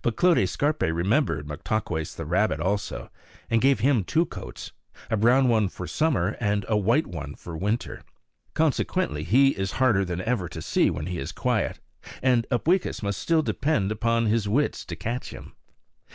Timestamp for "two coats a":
4.02-5.16